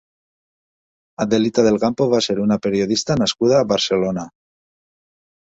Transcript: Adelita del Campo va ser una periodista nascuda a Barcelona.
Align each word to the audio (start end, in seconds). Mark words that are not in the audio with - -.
Adelita 1.25 1.65
del 1.67 1.77
Campo 1.83 2.07
va 2.15 2.21
ser 2.29 2.37
una 2.45 2.59
periodista 2.65 3.19
nascuda 3.23 3.61
a 3.61 3.69
Barcelona. 3.75 4.25